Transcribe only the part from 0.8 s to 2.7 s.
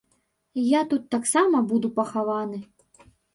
тут таксама буду пахаваны.